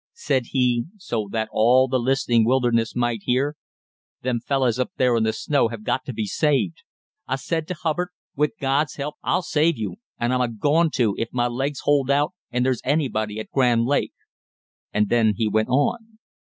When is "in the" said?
5.15-5.31